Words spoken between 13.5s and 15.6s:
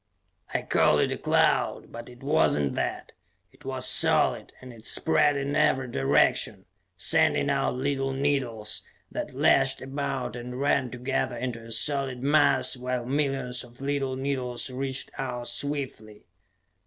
of little needles reached out